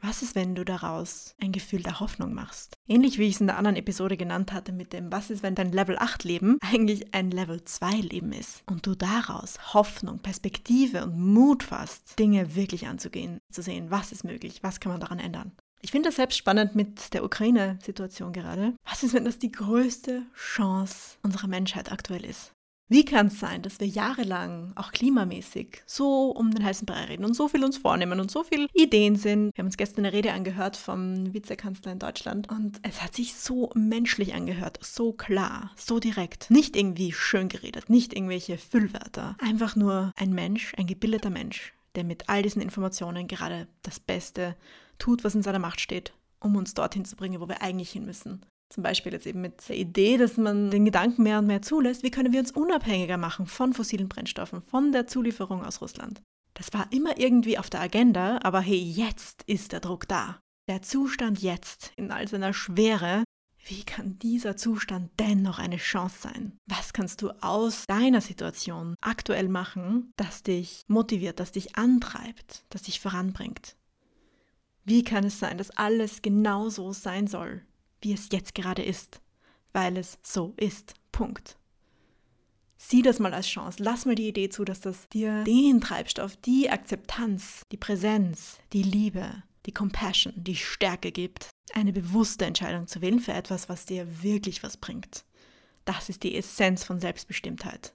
Was 0.01 0.21
ist, 0.21 0.35
wenn 0.35 0.53
du 0.55 0.63
daraus 0.63 1.33
ein 1.41 1.51
Gefühl 1.51 1.81
der 1.81 1.99
Hoffnung 1.99 2.33
machst? 2.33 2.75
Ähnlich 2.87 3.17
wie 3.17 3.27
ich 3.27 3.35
es 3.35 3.41
in 3.41 3.47
der 3.47 3.57
anderen 3.57 3.75
Episode 3.75 4.17
genannt 4.17 4.53
hatte 4.53 4.71
mit 4.71 4.93
dem, 4.93 5.11
was 5.11 5.29
ist, 5.29 5.41
wenn 5.41 5.55
dein 5.55 5.71
Level 5.71 5.97
8 5.97 6.23
Leben 6.23 6.57
eigentlich 6.61 7.13
ein 7.13 7.31
Level 7.31 7.63
2 7.63 7.91
Leben 8.01 8.31
ist 8.31 8.61
und 8.69 8.85
du 8.85 8.93
daraus 8.93 9.73
Hoffnung, 9.73 10.19
Perspektive 10.19 11.03
und 11.03 11.19
Mut 11.19 11.63
fasst, 11.63 12.19
Dinge 12.19 12.55
wirklich 12.55 12.87
anzugehen, 12.87 13.39
zu 13.51 13.61
sehen, 13.61 13.89
was 13.89 14.11
ist 14.11 14.23
möglich, 14.23 14.61
was 14.61 14.79
kann 14.79 14.91
man 14.91 15.01
daran 15.01 15.19
ändern. 15.19 15.53
Ich 15.85 15.91
finde 15.91 16.09
das 16.09 16.15
selbst 16.15 16.37
spannend 16.37 16.73
mit 16.73 17.13
der 17.13 17.23
Ukraine-Situation 17.23 18.33
gerade. 18.33 18.73
Was 18.89 19.03
ist, 19.03 19.13
wenn 19.13 19.23
das 19.23 19.37
die 19.37 19.51
größte 19.51 20.23
Chance 20.35 21.17
unserer 21.21 21.45
Menschheit 21.45 21.91
aktuell 21.91 22.25
ist? 22.25 22.53
Wie 22.87 23.05
kann 23.05 23.27
es 23.27 23.39
sein, 23.39 23.61
dass 23.61 23.79
wir 23.79 23.85
jahrelang, 23.85 24.73
auch 24.73 24.91
klimamäßig, 24.91 25.83
so 25.85 26.31
um 26.31 26.49
den 26.49 26.65
heißen 26.65 26.87
Brei 26.87 27.03
reden 27.03 27.23
und 27.23 27.35
so 27.35 27.47
viel 27.47 27.63
uns 27.63 27.77
vornehmen 27.77 28.19
und 28.19 28.31
so 28.31 28.43
viele 28.43 28.67
Ideen 28.73 29.15
sind? 29.15 29.51
Wir 29.55 29.61
haben 29.61 29.67
uns 29.67 29.77
gestern 29.77 30.05
eine 30.05 30.13
Rede 30.13 30.33
angehört 30.33 30.75
vom 30.75 31.31
Vizekanzler 31.35 31.91
in 31.91 31.99
Deutschland 31.99 32.49
und 32.49 32.79
es 32.81 33.03
hat 33.03 33.13
sich 33.13 33.35
so 33.35 33.69
menschlich 33.75 34.33
angehört, 34.33 34.79
so 34.81 35.13
klar, 35.13 35.69
so 35.75 35.99
direkt. 35.99 36.49
Nicht 36.49 36.75
irgendwie 36.75 37.11
schön 37.11 37.47
geredet, 37.47 37.91
nicht 37.91 38.11
irgendwelche 38.11 38.57
Füllwörter. 38.57 39.35
Einfach 39.39 39.75
nur 39.75 40.11
ein 40.15 40.33
Mensch, 40.33 40.73
ein 40.77 40.87
gebildeter 40.87 41.29
Mensch, 41.29 41.74
der 41.95 42.03
mit 42.03 42.29
all 42.29 42.41
diesen 42.41 42.61
Informationen 42.61 43.27
gerade 43.27 43.67
das 43.81 43.99
Beste 43.99 44.55
tut, 44.99 45.23
was 45.23 45.35
in 45.35 45.43
seiner 45.43 45.59
Macht 45.59 45.81
steht, 45.81 46.13
um 46.39 46.55
uns 46.55 46.73
dorthin 46.73 47.05
zu 47.05 47.15
bringen, 47.15 47.41
wo 47.41 47.47
wir 47.47 47.61
eigentlich 47.61 47.91
hin 47.91 48.05
müssen. 48.05 48.45
Zum 48.69 48.83
Beispiel 48.83 49.13
jetzt 49.13 49.27
eben 49.27 49.41
mit 49.41 49.67
der 49.69 49.77
Idee, 49.77 50.17
dass 50.17 50.37
man 50.37 50.71
den 50.71 50.85
Gedanken 50.85 51.23
mehr 51.23 51.39
und 51.39 51.47
mehr 51.47 51.61
zulässt, 51.61 52.03
wie 52.03 52.11
können 52.11 52.33
wir 52.33 52.39
uns 52.39 52.51
unabhängiger 52.51 53.17
machen 53.17 53.45
von 53.45 53.73
fossilen 53.73 54.09
Brennstoffen, 54.09 54.61
von 54.61 54.91
der 54.91 55.07
Zulieferung 55.07 55.63
aus 55.63 55.81
Russland. 55.81 56.21
Das 56.55 56.73
war 56.73 56.87
immer 56.91 57.17
irgendwie 57.19 57.57
auf 57.57 57.69
der 57.69 57.81
Agenda, 57.81 58.39
aber 58.41 58.61
hey, 58.61 58.79
jetzt 58.79 59.43
ist 59.43 59.71
der 59.71 59.81
Druck 59.81 60.07
da. 60.07 60.39
Der 60.67 60.81
Zustand 60.81 61.41
jetzt 61.41 61.91
in 61.95 62.11
all 62.11 62.27
seiner 62.27 62.53
Schwere 62.53 63.23
Wie 63.67 63.83
kann 63.83 64.19
dieser 64.19 64.55
Zustand 64.55 65.09
dennoch 65.17 65.57
eine 65.57 65.77
Chance 65.77 66.17
sein? 66.21 66.53
Was 66.67 66.93
kannst 66.93 67.23
du 67.23 67.31
aus 67.41 67.85
deiner 67.87 68.21
Situation 68.21 68.95
aktuell 69.01 69.49
machen, 69.49 70.13
das 70.17 70.43
dich 70.43 70.83
motiviert, 70.87 71.39
das 71.39 71.51
dich 71.51 71.75
antreibt, 71.75 72.63
das 72.69 72.83
dich 72.83 72.99
voranbringt? 72.99 73.75
Wie 74.83 75.03
kann 75.03 75.23
es 75.23 75.39
sein, 75.39 75.57
dass 75.57 75.71
alles 75.71 76.21
genau 76.21 76.69
so 76.69 76.93
sein 76.93 77.25
soll, 77.25 77.63
wie 78.01 78.13
es 78.13 78.29
jetzt 78.31 78.53
gerade 78.53 78.83
ist, 78.83 79.19
weil 79.73 79.97
es 79.97 80.19
so 80.21 80.53
ist? 80.57 80.93
Punkt. 81.11 81.57
Sieh 82.77 83.01
das 83.01 83.17
mal 83.17 83.33
als 83.33 83.47
Chance. 83.47 83.81
Lass 83.81 84.05
mal 84.05 84.13
die 84.13 84.27
Idee 84.27 84.49
zu, 84.49 84.63
dass 84.63 84.79
das 84.79 85.09
dir 85.09 85.43
den 85.43 85.81
Treibstoff, 85.81 86.35
die 86.37 86.69
Akzeptanz, 86.69 87.63
die 87.71 87.77
Präsenz, 87.77 88.59
die 88.73 88.83
Liebe, 88.83 89.41
die 89.65 89.73
Compassion, 89.73 90.33
die 90.35 90.55
Stärke 90.55 91.11
gibt, 91.11 91.49
eine 91.73 91.93
bewusste 91.93 92.45
Entscheidung 92.45 92.87
zu 92.87 93.01
wählen 93.01 93.19
für 93.19 93.33
etwas, 93.33 93.69
was 93.69 93.85
dir 93.85 94.23
wirklich 94.23 94.63
was 94.63 94.77
bringt. 94.77 95.25
Das 95.83 96.09
ist 96.09 96.23
die 96.23 96.35
Essenz 96.35 96.83
von 96.83 96.99
Selbstbestimmtheit. 96.99 97.93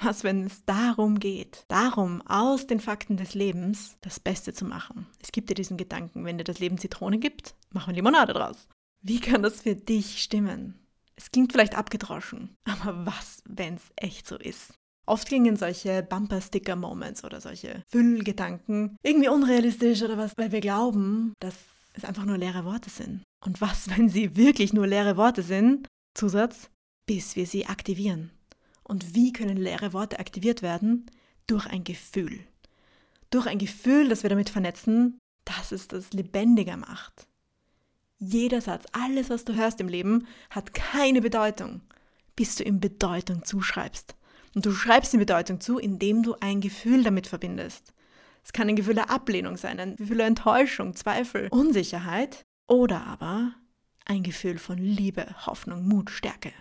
Was, 0.00 0.24
wenn 0.24 0.46
es 0.46 0.64
darum 0.64 1.20
geht, 1.20 1.64
darum, 1.68 2.22
aus 2.22 2.66
den 2.66 2.80
Fakten 2.80 3.16
des 3.16 3.34
Lebens 3.34 3.96
das 4.00 4.18
Beste 4.18 4.52
zu 4.52 4.64
machen? 4.64 5.06
Es 5.22 5.30
gibt 5.30 5.50
dir 5.50 5.54
diesen 5.54 5.76
Gedanken, 5.76 6.24
wenn 6.24 6.38
dir 6.38 6.44
das 6.44 6.58
Leben 6.58 6.78
Zitrone 6.78 7.18
gibt, 7.18 7.54
mach 7.70 7.86
wir 7.86 7.94
Limonade 7.94 8.32
draus. 8.32 8.68
Wie 9.00 9.20
kann 9.20 9.42
das 9.42 9.60
für 9.60 9.76
dich 9.76 10.22
stimmen? 10.22 10.78
Es 11.14 11.30
klingt 11.30 11.52
vielleicht 11.52 11.76
abgedroschen, 11.76 12.56
aber 12.64 13.06
was, 13.06 13.42
wenn 13.46 13.74
es 13.74 13.82
echt 13.96 14.26
so 14.26 14.36
ist? 14.36 14.74
Oft 15.12 15.28
gingen 15.28 15.56
solche 15.56 16.02
Bumper-Sticker-Moments 16.02 17.22
oder 17.22 17.42
solche 17.42 17.84
Füllgedanken 17.86 18.96
irgendwie 19.02 19.28
unrealistisch 19.28 20.00
oder 20.00 20.16
was, 20.16 20.32
weil 20.38 20.52
wir 20.52 20.62
glauben, 20.62 21.34
dass 21.38 21.54
es 21.92 22.06
einfach 22.06 22.24
nur 22.24 22.38
leere 22.38 22.64
Worte 22.64 22.88
sind. 22.88 23.22
Und 23.44 23.60
was, 23.60 23.90
wenn 23.94 24.08
sie 24.08 24.36
wirklich 24.36 24.72
nur 24.72 24.86
leere 24.86 25.18
Worte 25.18 25.42
sind? 25.42 25.86
Zusatz, 26.14 26.70
bis 27.04 27.36
wir 27.36 27.46
sie 27.46 27.66
aktivieren. 27.66 28.30
Und 28.84 29.14
wie 29.14 29.34
können 29.34 29.58
leere 29.58 29.92
Worte 29.92 30.18
aktiviert 30.18 30.62
werden? 30.62 31.04
Durch 31.46 31.66
ein 31.66 31.84
Gefühl. 31.84 32.40
Durch 33.28 33.46
ein 33.46 33.58
Gefühl, 33.58 34.08
das 34.08 34.22
wir 34.22 34.30
damit 34.30 34.48
vernetzen, 34.48 35.18
dass 35.44 35.72
es 35.72 35.88
das 35.88 36.14
lebendiger 36.14 36.78
macht. 36.78 37.26
Jeder 38.18 38.62
Satz, 38.62 38.86
alles, 38.92 39.28
was 39.28 39.44
du 39.44 39.54
hörst 39.54 39.78
im 39.82 39.88
Leben, 39.88 40.26
hat 40.48 40.72
keine 40.72 41.20
Bedeutung, 41.20 41.82
bis 42.34 42.54
du 42.56 42.64
ihm 42.64 42.80
Bedeutung 42.80 43.44
zuschreibst. 43.44 44.16
Und 44.54 44.66
du 44.66 44.72
schreibst 44.72 45.14
ihm 45.14 45.20
Bedeutung 45.20 45.60
zu, 45.60 45.78
indem 45.78 46.22
du 46.22 46.34
ein 46.40 46.60
Gefühl 46.60 47.02
damit 47.02 47.26
verbindest. 47.26 47.94
Es 48.44 48.52
kann 48.52 48.68
ein 48.68 48.76
Gefühl 48.76 48.94
der 48.94 49.10
Ablehnung 49.10 49.56
sein, 49.56 49.78
ein 49.78 49.96
Gefühl 49.96 50.18
der 50.18 50.26
Enttäuschung, 50.26 50.94
Zweifel, 50.94 51.48
Unsicherheit 51.50 52.44
oder 52.68 53.06
aber 53.06 53.54
ein 54.04 54.22
Gefühl 54.22 54.58
von 54.58 54.78
Liebe, 54.78 55.26
Hoffnung, 55.46 55.86
Mut, 55.86 56.10
Stärke. 56.10 56.52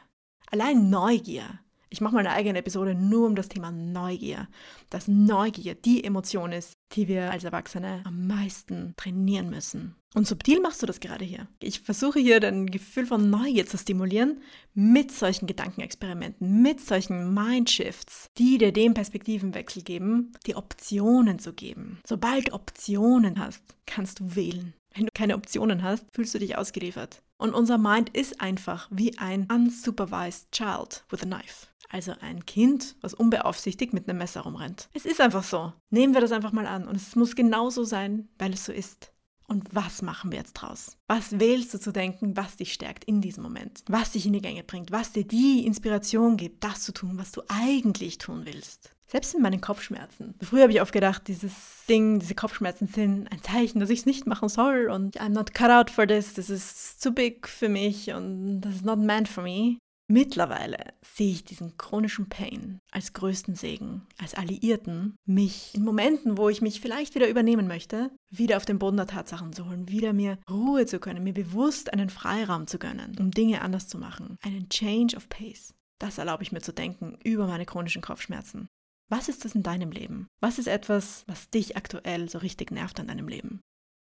Allein 0.51 0.89
Neugier. 0.89 1.59
Ich 1.89 2.01
mache 2.01 2.13
mal 2.13 2.19
eine 2.19 2.33
eigene 2.33 2.59
Episode 2.59 2.95
nur 2.95 3.27
um 3.27 3.35
das 3.35 3.49
Thema 3.49 3.71
Neugier. 3.71 4.47
Dass 4.89 5.07
Neugier 5.07 5.75
die 5.75 6.03
Emotion 6.03 6.51
ist, 6.51 6.73
die 6.95 7.07
wir 7.07 7.31
als 7.31 7.43
Erwachsene 7.43 8.01
am 8.05 8.27
meisten 8.27 8.93
trainieren 8.97 9.49
müssen. 9.49 9.95
Und 10.13 10.27
subtil 10.27 10.59
machst 10.59 10.81
du 10.81 10.85
das 10.85 10.99
gerade 10.99 11.23
hier. 11.23 11.47
Ich 11.61 11.79
versuche 11.79 12.19
hier 12.19 12.41
dein 12.41 12.65
Gefühl 12.65 13.05
von 13.05 13.29
Neugier 13.29 13.65
zu 13.65 13.77
stimulieren 13.77 14.41
mit 14.73 15.11
solchen 15.11 15.47
Gedankenexperimenten, 15.47 16.61
mit 16.61 16.81
solchen 16.81 17.33
Mindshifts, 17.33 18.27
die 18.37 18.57
dir 18.57 18.73
den 18.73 18.93
Perspektivenwechsel 18.93 19.83
geben, 19.83 20.33
die 20.45 20.55
Optionen 20.55 21.39
zu 21.39 21.53
geben. 21.53 21.99
Sobald 22.05 22.49
du 22.49 22.53
Optionen 22.53 23.39
hast, 23.39 23.63
kannst 23.85 24.19
du 24.19 24.35
wählen. 24.35 24.73
Wenn 24.93 25.05
du 25.05 25.11
keine 25.13 25.35
Optionen 25.35 25.83
hast, 25.83 26.05
fühlst 26.13 26.33
du 26.33 26.39
dich 26.39 26.57
ausgeliefert. 26.57 27.21
Und 27.37 27.53
unser 27.53 27.77
Mind 27.77 28.09
ist 28.09 28.41
einfach 28.41 28.87
wie 28.91 29.17
ein 29.17 29.47
unsupervised 29.51 30.51
child 30.51 31.05
with 31.09 31.23
a 31.23 31.25
knife. 31.25 31.67
Also 31.89 32.13
ein 32.21 32.45
Kind, 32.45 32.95
was 33.01 33.13
unbeaufsichtigt 33.13 33.93
mit 33.93 34.07
einem 34.07 34.19
Messer 34.19 34.41
rumrennt. 34.41 34.89
Es 34.93 35.05
ist 35.05 35.19
einfach 35.19 35.43
so. 35.43 35.73
Nehmen 35.89 36.13
wir 36.13 36.21
das 36.21 36.31
einfach 36.31 36.51
mal 36.51 36.67
an. 36.67 36.87
Und 36.87 36.95
es 36.95 37.15
muss 37.15 37.35
genauso 37.35 37.83
sein, 37.83 38.29
weil 38.37 38.53
es 38.53 38.65
so 38.65 38.71
ist. 38.71 39.11
Und 39.47 39.75
was 39.75 40.01
machen 40.01 40.31
wir 40.31 40.37
jetzt 40.37 40.53
draus? 40.53 40.97
Was 41.07 41.37
wählst 41.37 41.73
du 41.73 41.79
zu 41.79 41.91
denken, 41.91 42.37
was 42.37 42.55
dich 42.55 42.71
stärkt 42.71 43.03
in 43.03 43.19
diesem 43.19 43.43
Moment? 43.43 43.83
Was 43.89 44.11
dich 44.11 44.25
in 44.25 44.31
die 44.31 44.41
Gänge 44.41 44.63
bringt? 44.63 44.91
Was 44.91 45.11
dir 45.11 45.25
die 45.25 45.65
Inspiration 45.65 46.37
gibt, 46.37 46.63
das 46.63 46.83
zu 46.83 46.93
tun, 46.93 47.17
was 47.17 47.33
du 47.33 47.41
eigentlich 47.49 48.17
tun 48.17 48.45
willst? 48.45 48.95
Selbst 49.11 49.35
in 49.35 49.41
meinen 49.41 49.59
Kopfschmerzen. 49.59 50.35
Früher 50.41 50.63
habe 50.63 50.71
ich 50.71 50.81
oft 50.81 50.93
gedacht, 50.93 51.27
dieses 51.27 51.83
Ding, 51.89 52.19
diese 52.19 52.33
Kopfschmerzen 52.33 52.87
sind 52.87 53.29
ein 53.29 53.43
Zeichen, 53.43 53.81
dass 53.81 53.89
ich 53.89 53.99
es 53.99 54.05
nicht 54.05 54.25
machen 54.25 54.47
soll 54.47 54.89
und 54.89 55.19
I'm 55.19 55.29
not 55.29 55.53
cut 55.53 55.69
out 55.69 55.89
for 55.89 56.07
this, 56.07 56.33
das 56.33 56.49
ist 56.49 57.01
zu 57.01 57.11
big 57.11 57.45
für 57.47 57.67
mich 57.67 58.13
und 58.13 58.61
das 58.61 58.75
is 58.75 58.81
not 58.83 58.99
meant 58.99 59.27
for 59.27 59.43
me. 59.43 59.77
Mittlerweile 60.07 60.77
sehe 61.01 61.31
ich 61.31 61.43
diesen 61.43 61.77
chronischen 61.77 62.29
Pain 62.29 62.79
als 62.91 63.11
größten 63.13 63.55
Segen, 63.55 64.07
als 64.17 64.33
Alliierten, 64.33 65.15
mich 65.25 65.73
in 65.73 65.83
Momenten, 65.83 66.37
wo 66.37 66.49
ich 66.49 66.61
mich 66.61 66.79
vielleicht 66.79 67.15
wieder 67.15 67.29
übernehmen 67.29 67.67
möchte, 67.67 68.11
wieder 68.29 68.57
auf 68.57 68.65
den 68.65 68.79
Boden 68.79 68.97
der 68.97 69.07
Tatsachen 69.07 69.53
zu 69.53 69.67
holen, 69.67 69.89
wieder 69.89 70.13
mir 70.13 70.37
Ruhe 70.49 70.85
zu 70.85 70.99
können, 70.99 71.23
mir 71.23 71.33
bewusst 71.33 71.93
einen 71.93 72.09
Freiraum 72.09 72.67
zu 72.67 72.77
gönnen, 72.77 73.15
um 73.19 73.31
Dinge 73.31 73.61
anders 73.61 73.87
zu 73.87 73.97
machen, 73.97 74.37
einen 74.41 74.69
Change 74.69 75.15
of 75.15 75.27
Pace. 75.29 75.73
Das 75.99 76.17
erlaube 76.17 76.43
ich 76.43 76.51
mir 76.51 76.61
zu 76.61 76.73
denken 76.73 77.17
über 77.23 77.47
meine 77.47 77.65
chronischen 77.65 78.01
Kopfschmerzen. 78.01 78.67
Was 79.11 79.27
ist 79.27 79.43
das 79.43 79.55
in 79.55 79.61
deinem 79.61 79.91
Leben? 79.91 80.27
Was 80.39 80.57
ist 80.57 80.67
etwas, 80.67 81.25
was 81.27 81.49
dich 81.49 81.75
aktuell 81.75 82.29
so 82.29 82.37
richtig 82.37 82.71
nervt 82.71 82.97
an 82.97 83.07
deinem 83.07 83.27
Leben? 83.27 83.59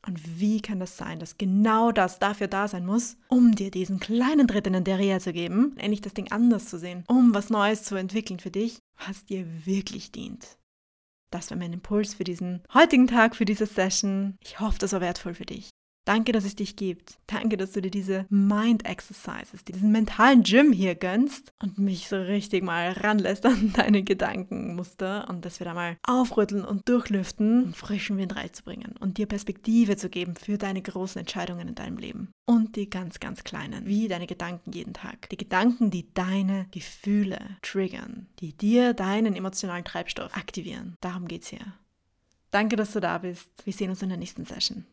Und 0.07 0.39
wie 0.39 0.61
kann 0.61 0.79
das 0.79 0.95
sein, 0.95 1.19
dass 1.19 1.37
genau 1.37 1.91
das 1.91 2.19
dafür 2.19 2.47
da 2.47 2.69
sein 2.69 2.85
muss, 2.85 3.17
um 3.27 3.53
dir 3.55 3.71
diesen 3.71 3.99
kleinen 3.99 4.47
Tritt 4.47 4.67
in 4.67 4.73
den 4.73 4.85
Derrière 4.85 5.19
zu 5.19 5.33
geben, 5.33 5.75
endlich 5.77 5.99
das 5.99 6.13
Ding 6.13 6.31
anders 6.31 6.69
zu 6.69 6.79
sehen, 6.79 7.03
um 7.09 7.33
was 7.33 7.49
Neues 7.49 7.83
zu 7.83 7.95
entwickeln 7.95 8.39
für 8.39 8.51
dich, 8.51 8.79
was 9.05 9.25
dir 9.25 9.45
wirklich 9.65 10.13
dient? 10.13 10.59
Das 11.29 11.51
war 11.51 11.57
mein 11.57 11.73
Impuls 11.73 12.13
für 12.13 12.23
diesen 12.23 12.63
heutigen 12.73 13.07
Tag, 13.07 13.35
für 13.35 13.45
diese 13.45 13.65
Session. 13.65 14.37
Ich 14.39 14.61
hoffe, 14.61 14.79
das 14.79 14.93
war 14.93 15.01
wertvoll 15.01 15.33
für 15.33 15.45
dich. 15.45 15.71
Danke, 16.05 16.31
dass 16.31 16.45
es 16.45 16.55
dich 16.55 16.75
gibt. 16.75 17.17
Danke, 17.25 17.57
dass 17.57 17.71
du 17.71 17.81
dir 17.81 17.89
diese 17.89 18.27
Mind 18.29 18.85
Exercises, 18.85 19.63
diesen 19.63 19.91
mentalen 19.91 20.43
Gym 20.43 20.71
hier 20.71 20.93
gönnst 20.93 21.51
und 21.61 21.79
mich 21.79 22.07
so 22.07 22.17
richtig 22.17 22.63
mal 22.63 22.91
ranlässt 22.91 23.45
an 23.45 23.73
deine 23.75 24.03
Gedankenmuster 24.03 25.27
und 25.27 25.43
dass 25.43 25.59
wir 25.59 25.65
da 25.65 25.73
mal 25.73 25.97
aufrütteln 26.03 26.63
und 26.63 26.87
durchlüften, 26.87 27.63
um 27.63 27.73
frischen 27.73 28.17
Wind 28.17 28.35
reinzubringen 28.35 28.95
und 28.99 29.17
dir 29.17 29.25
Perspektive 29.25 29.97
zu 29.97 30.09
geben 30.09 30.35
für 30.35 30.59
deine 30.59 30.83
großen 30.83 31.19
Entscheidungen 31.19 31.67
in 31.67 31.75
deinem 31.75 31.97
Leben 31.97 32.31
und 32.45 32.75
die 32.75 32.87
ganz, 32.87 33.19
ganz 33.19 33.43
kleinen, 33.43 33.87
wie 33.87 34.07
deine 34.07 34.27
Gedanken 34.27 34.71
jeden 34.73 34.93
Tag. 34.93 35.27
Die 35.29 35.37
Gedanken, 35.37 35.89
die 35.89 36.13
deine 36.13 36.67
Gefühle 36.69 37.39
triggern, 37.63 38.27
die 38.39 38.53
dir 38.53 38.93
deinen 38.93 39.35
emotionalen 39.35 39.83
Treibstoff 39.83 40.37
aktivieren. 40.37 40.95
Darum 41.01 41.27
geht's 41.27 41.47
hier. 41.47 41.73
Danke, 42.51 42.75
dass 42.75 42.93
du 42.93 42.99
da 42.99 43.17
bist. 43.17 43.49
Wir 43.65 43.73
sehen 43.73 43.89
uns 43.89 44.03
in 44.03 44.09
der 44.09 44.17
nächsten 44.19 44.45
Session. 44.45 44.85